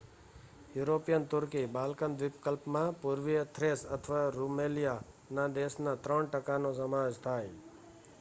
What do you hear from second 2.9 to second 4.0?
પુર્વીય થ્રેસ